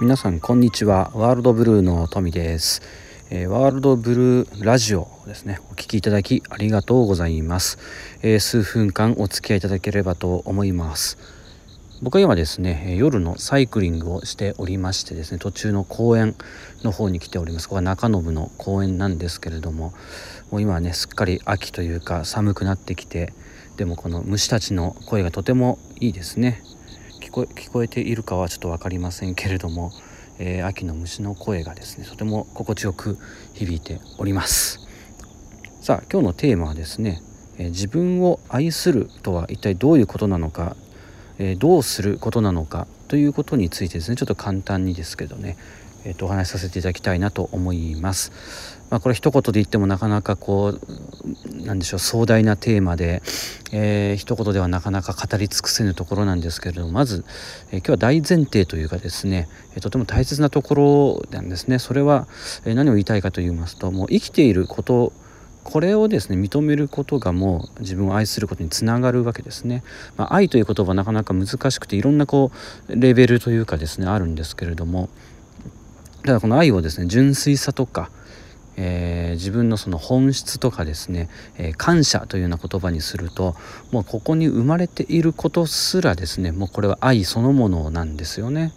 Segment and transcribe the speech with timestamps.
[0.00, 1.10] 皆さんこんにちは。
[1.12, 2.80] ワールドブルーのトミです、
[3.28, 5.60] えー、ワールドブルーラジオですね。
[5.70, 7.76] お聞きいただきありがとうございます、
[8.22, 11.18] えー、数分間お付き合いいただければと思います。
[12.00, 16.34] 僕は今ですね夜のサイクリングをしておりましてですね途中の公園
[16.82, 17.68] の方に来ております。
[17.68, 19.92] ここは中延の公園なんですけれども
[20.50, 23.34] もう今はねすっかり秋というか寒くなってきて
[23.76, 26.62] でもこの虫たちの声がとてもいいですね。
[27.30, 29.92] 聞こ聞こえているかはちょっと分かりませんけれども、
[30.40, 33.18] えー、秋の虫の声がですねとても心地よく
[33.54, 34.80] 響いております。
[35.80, 37.22] さあ今日のテーマはですね、
[37.56, 40.74] えー、自分を愛するとは一体どういうことなのか、
[41.38, 45.56] えー、どうすることなのかということについてですねちょっと簡単にですけどね、
[46.04, 48.32] えー、とお話しさせていただきたいなと思います。
[48.90, 53.22] まあ、これ一言で言ってもなかなかこうなんでしょう壮大なテーマで、
[53.70, 57.24] えー、一言ではなかなか語り尽くせぬところなんですけれどもまず、
[57.70, 62.26] えー、今日は大前提というかですね、えー、とても大切なところなんですねそれは、
[62.64, 65.12] えー、何を言いたいかと言いますともう生きていること
[65.62, 69.84] これをですね認めることがもう自分を愛することにつながるわけですね。
[70.16, 72.50] まあ、愛という言葉はなかなか難しくていろんなこ
[72.88, 75.10] うレベルというかですねあるんですけれども
[76.24, 78.10] ただこの愛をですね純粋さとか
[78.82, 83.54] えー、自分のその本質とかですね、えー、感謝というような言葉にすると
[83.90, 88.72] もうここに生まれていることすらですねもうこれは愛そのものなんですよね。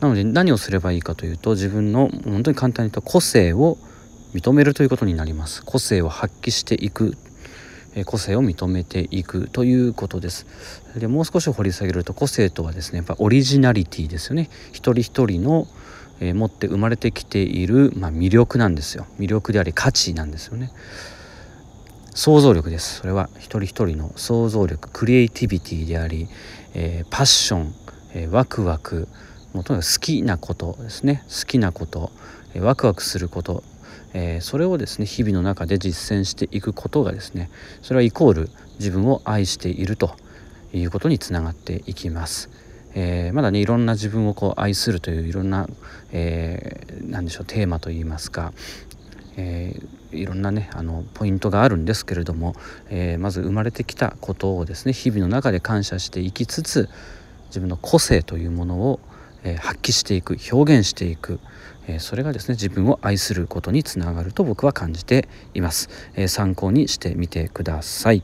[0.00, 3.76] なので何をすればいいかというと自分の本当に簡単に言うと個性を
[4.32, 5.62] 認めるということになります。
[5.64, 7.16] 個性を発揮していく
[8.04, 10.46] 個性を認めていくということです。
[10.96, 14.50] でもう少し掘り下げると個性とはですねやっぱオリジナリティですよね。
[14.72, 15.66] 一人一人の
[16.20, 19.06] えー、持って生まれてきている、まあ、魅力なんですよ。
[19.18, 20.72] 魅力であり価値なんですよね。
[22.14, 22.98] 想像力です。
[22.98, 26.28] それは一人一人の想像力クリエイティビティであり、
[26.74, 27.74] えー、パッション、
[28.14, 29.06] えー、ワクワク
[29.52, 31.22] もとにかく好きなことですね。
[31.28, 32.10] 好きなこと、
[32.54, 33.62] えー、ワクワクすること、
[34.14, 37.50] えー、それをですね日々の中で実践していくことがですね
[37.82, 40.16] それはイコール自分を愛していると
[40.72, 42.50] いうことにつながっていきます。
[42.94, 45.68] えー、まだねいろんな自分をこう愛するといういろんな、
[46.10, 48.52] えー、何でしょうテーマといいますか、
[49.36, 52.54] えー、いろんなねあのポイントがあるんですけれども、
[52.88, 56.88] えー、まず生まれてきたことをですね日々の中で感謝していきつつ
[57.48, 59.00] 自分の個性というものを、
[59.44, 61.40] え、発揮していく表現していく、
[61.86, 68.22] え、それがですね自分を愛することにつながると僕は感じています、え、参考にしてみてください。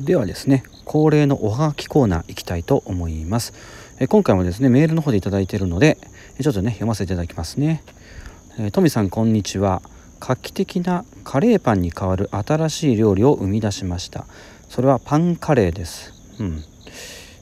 [0.00, 3.52] ではですね恒例のおはがきコーナー行きたいと思います。
[4.00, 5.98] え今回もですねメールの方で頂いているので
[6.40, 7.84] ちょっとね読ませていただきますね。
[8.72, 9.80] トミさんこんにちは。
[10.18, 14.26] 画期的なカレーパンに代わる新しい料理を生み出しました。
[14.68, 16.12] それはパンカレーです。
[16.40, 16.64] うん。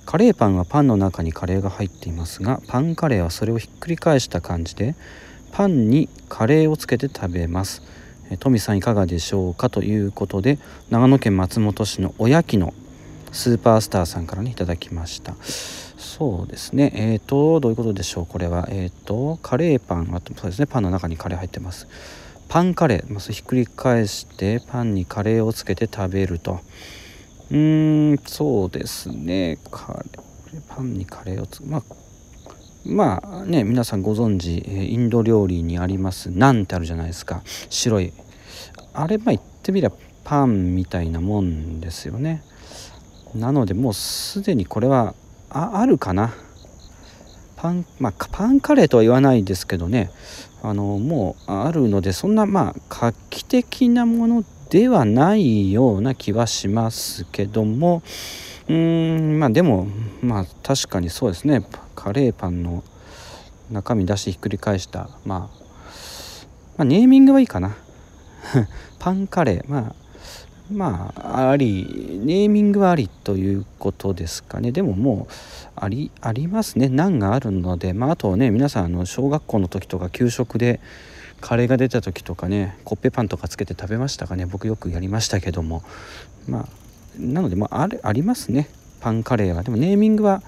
[0.04, 4.96] カレーパンはパンの中にカレーが入っていますがパンカレーはそれをひっくり返した感じで
[5.50, 7.82] パンにカレーをつけて食べます。
[8.38, 10.58] トミさんいかがでしょうかということで
[10.90, 12.74] 長野県松本市のおやきの
[13.32, 15.34] スーパースターさんからねいただきました。
[15.96, 16.92] そうですね。
[16.94, 18.26] えっ、ー、とどういうことでしょう？
[18.26, 18.66] これは。
[18.70, 20.14] えっ、ー、とカレーパン。
[20.14, 20.66] あとそうですね。
[20.66, 21.86] パンの中にカレー入ってます。
[22.48, 23.12] パンカレー。
[23.12, 26.60] まずひっくり返してパンにカレーをつけて食べると。
[27.50, 29.58] うーんそうですね。
[29.70, 30.04] カ
[30.52, 31.82] レーパンにカレーをつまあ
[32.84, 36.30] まあね皆さんご存知インド料理にあります。
[36.30, 37.42] ナンってあるじゃないですか。
[37.68, 38.12] 白い。
[38.94, 42.42] あれまあ言ってみればパンみたいなもんですよね。
[43.34, 45.14] なのでもうすでにこれは
[45.50, 46.34] ああるかな。
[47.56, 50.10] パンまあパンカレーとは言わないですけどね。
[50.62, 58.02] あのもうあるのでそんなまあ画期的なものではないような気はしますけども。
[58.68, 58.74] うー
[59.36, 59.88] んまあでも
[60.22, 61.66] まあ確かにそうですね。
[61.94, 62.84] カレーパンの
[63.70, 65.48] 中身出してひっくり返した、まあ、ま
[66.78, 67.76] あネーミングはいいかな。
[68.98, 69.94] パンカレーまあ
[70.70, 74.72] まあありネーミングはありということですかね。
[74.72, 75.32] でももう
[75.76, 76.88] ありありますね。
[76.88, 77.92] 難があるので。
[77.92, 80.80] まああとね皆さんあの小学校の時とか給食で
[81.40, 84.46] カレーが出た時とかねコッペパンとかつけて食べましたかね。
[84.46, 85.82] 僕よくやりましたけども。
[86.46, 86.66] まあ
[87.18, 88.68] なので、まあ、あれありますね。
[89.00, 89.62] パンカレーは。
[89.62, 90.42] でもネーミングは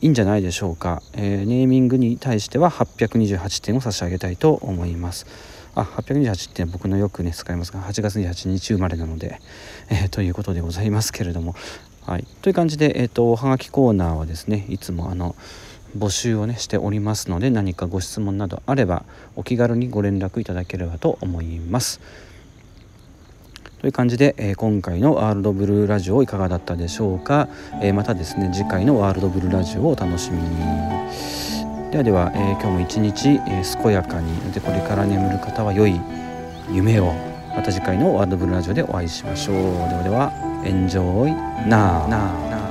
[0.00, 5.26] いいんじゃないでしょうか、えー、ネーミングに対しては828点を差し上げたいと思います。
[5.74, 9.40] あ828点僕のよくね使いますが8月28日生まれなので、
[9.90, 11.54] えー、ということでございますけれども。
[12.06, 12.26] はい。
[12.42, 15.34] という感じで、えーと、おはがきコーナーはですねいつもあの
[15.96, 19.04] 募集をねしておりますので何かご質問などあれば
[19.36, 22.00] お気軽にご連絡いただければと思います。
[23.80, 27.48] という感じで、えー、今回のワールドブルーラジオいかがだったでしょうか、
[27.82, 31.63] えー、またですね次回のワールドブルーラジオをお楽しみに。
[31.94, 36.00] ではでは、えー、今日も一日、えー、健やかにでこれから眠る方は良い
[36.68, 37.12] 夢を
[37.54, 39.54] また次回のワールドブルーラジオでお会いしましょう。
[39.54, 39.60] で
[39.94, 40.32] はでは
[40.64, 42.63] エンジョイなあ